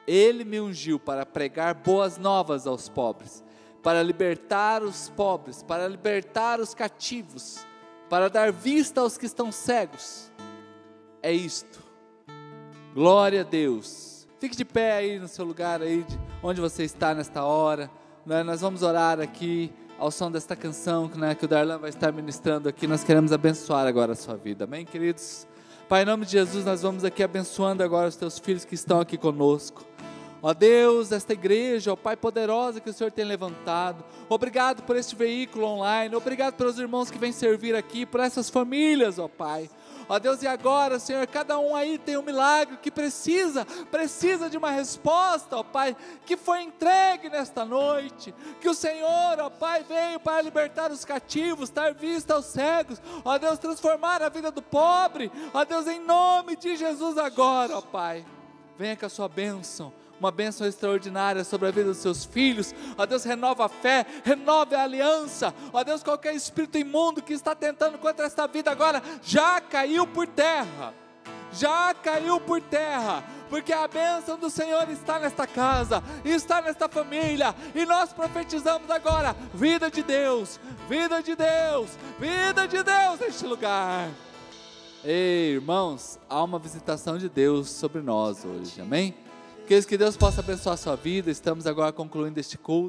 Ele 0.06 0.44
me 0.44 0.60
ungiu 0.60 0.98
para 0.98 1.24
pregar 1.24 1.74
boas 1.74 2.18
novas 2.18 2.66
aos 2.66 2.88
pobres, 2.88 3.44
para 3.82 4.02
libertar 4.02 4.82
os 4.82 5.08
pobres, 5.10 5.62
para 5.62 5.86
libertar 5.86 6.60
os 6.60 6.74
cativos, 6.74 7.64
para 8.08 8.28
dar 8.28 8.52
vista 8.52 9.00
aos 9.00 9.16
que 9.16 9.26
estão 9.26 9.52
cegos. 9.52 10.30
É 11.22 11.32
isto. 11.32 11.80
Glória 12.94 13.42
a 13.42 13.44
Deus. 13.44 14.26
Fique 14.40 14.56
de 14.56 14.64
pé 14.64 14.92
aí 14.92 15.18
no 15.18 15.28
seu 15.28 15.44
lugar 15.44 15.82
aí, 15.82 16.04
onde 16.42 16.60
você 16.60 16.82
está 16.82 17.14
nesta 17.14 17.44
hora. 17.44 17.90
Né? 18.24 18.42
Nós 18.42 18.62
vamos 18.62 18.82
orar 18.82 19.20
aqui 19.20 19.72
ao 20.00 20.10
som 20.10 20.30
desta 20.30 20.56
canção 20.56 21.08
né, 21.14 21.34
que 21.34 21.44
o 21.44 21.48
Darlan 21.48 21.78
vai 21.78 21.90
estar 21.90 22.10
ministrando 22.10 22.70
aqui. 22.70 22.86
Nós 22.86 23.04
queremos 23.04 23.32
abençoar 23.32 23.86
agora 23.86 24.12
a 24.12 24.16
sua 24.16 24.34
vida. 24.34 24.64
Amém, 24.64 24.86
queridos? 24.86 25.46
Pai, 25.90 26.02
em 26.02 26.06
nome 26.06 26.24
de 26.24 26.32
Jesus, 26.32 26.64
nós 26.64 26.80
vamos 26.80 27.04
aqui 27.04 27.22
abençoando 27.22 27.82
agora 27.82 28.08
os 28.08 28.16
teus 28.16 28.38
filhos 28.38 28.64
que 28.64 28.74
estão 28.74 28.98
aqui 28.98 29.18
conosco. 29.18 29.84
Ó 30.42 30.54
Deus, 30.54 31.12
esta 31.12 31.34
igreja, 31.34 31.92
ó 31.92 31.96
Pai 31.96 32.16
poderosa 32.16 32.80
que 32.80 32.88
o 32.88 32.92
Senhor 32.94 33.10
tem 33.10 33.26
levantado. 33.26 34.02
Obrigado 34.26 34.82
por 34.84 34.96
este 34.96 35.14
veículo 35.14 35.66
online. 35.66 36.16
Obrigado 36.16 36.54
pelos 36.54 36.78
irmãos 36.78 37.10
que 37.10 37.18
vêm 37.18 37.30
servir 37.30 37.76
aqui, 37.76 38.06
por 38.06 38.20
essas 38.20 38.48
famílias, 38.48 39.18
ó 39.18 39.28
Pai. 39.28 39.68
Ó 40.10 40.18
Deus, 40.18 40.42
e 40.42 40.48
agora, 40.48 40.98
Senhor, 40.98 41.24
cada 41.28 41.56
um 41.60 41.72
aí 41.72 41.96
tem 41.96 42.16
um 42.16 42.22
milagre 42.22 42.76
que 42.78 42.90
precisa, 42.90 43.64
precisa 43.92 44.50
de 44.50 44.58
uma 44.58 44.72
resposta, 44.72 45.56
ó 45.56 45.62
Pai, 45.62 45.96
que 46.26 46.36
foi 46.36 46.62
entregue 46.62 47.28
nesta 47.28 47.64
noite. 47.64 48.34
Que 48.60 48.68
o 48.68 48.74
Senhor, 48.74 49.38
ó 49.38 49.48
Pai, 49.48 49.84
veio 49.84 50.18
para 50.18 50.42
libertar 50.42 50.90
os 50.90 51.04
cativos, 51.04 51.70
dar 51.70 51.94
vista 51.94 52.34
aos 52.34 52.46
cegos, 52.46 53.00
ó 53.24 53.38
Deus, 53.38 53.60
transformar 53.60 54.20
a 54.20 54.28
vida 54.28 54.50
do 54.50 54.60
pobre. 54.60 55.30
Ó 55.54 55.64
Deus, 55.64 55.86
em 55.86 56.00
nome 56.00 56.56
de 56.56 56.74
Jesus 56.74 57.16
agora, 57.16 57.78
ó 57.78 57.80
Pai. 57.80 58.26
Venha 58.76 58.96
com 58.96 59.06
a 59.06 59.10
sua 59.10 59.28
bênção 59.28 59.92
uma 60.20 60.30
bênção 60.30 60.66
extraordinária 60.66 61.42
sobre 61.42 61.66
a 61.66 61.70
vida 61.70 61.88
dos 61.88 61.96
seus 61.96 62.24
filhos. 62.24 62.74
Ó 62.96 63.06
Deus, 63.06 63.24
renova 63.24 63.64
a 63.64 63.68
fé, 63.68 64.06
renove 64.22 64.74
a 64.74 64.82
aliança. 64.82 65.52
Ó 65.72 65.82
Deus, 65.82 66.02
qualquer 66.02 66.34
espírito 66.34 66.76
imundo 66.76 67.22
que 67.22 67.32
está 67.32 67.54
tentando 67.54 67.98
contra 67.98 68.26
esta 68.26 68.46
vida 68.46 68.70
agora 68.70 69.02
já 69.22 69.60
caiu 69.60 70.06
por 70.06 70.26
terra. 70.26 70.94
Já 71.52 71.92
caiu 71.94 72.38
por 72.38 72.60
terra, 72.60 73.24
porque 73.48 73.72
a 73.72 73.88
bênção 73.88 74.38
do 74.38 74.48
Senhor 74.48 74.88
está 74.88 75.18
nesta 75.18 75.48
casa, 75.48 76.00
está 76.24 76.62
nesta 76.62 76.88
família, 76.88 77.52
e 77.74 77.84
nós 77.84 78.12
profetizamos 78.12 78.88
agora: 78.88 79.34
vida 79.52 79.90
de 79.90 80.00
Deus, 80.00 80.60
vida 80.88 81.20
de 81.20 81.34
Deus, 81.34 81.90
vida 82.20 82.68
de 82.68 82.84
Deus 82.84 83.18
neste 83.18 83.44
lugar. 83.46 84.08
Ei, 85.02 85.54
irmãos, 85.54 86.20
há 86.28 86.44
uma 86.44 86.60
visitação 86.60 87.18
de 87.18 87.28
Deus 87.28 87.68
sobre 87.68 88.00
nós 88.00 88.44
hoje, 88.44 88.80
amém? 88.80 89.12
Queridos, 89.70 89.86
que 89.86 89.96
Deus 89.96 90.16
possa 90.16 90.40
abençoar 90.40 90.74
a 90.74 90.76
sua 90.76 90.96
vida. 90.96 91.30
Estamos 91.30 91.64
agora 91.64 91.92
concluindo 91.92 92.40
este 92.40 92.58
culto. 92.58 92.88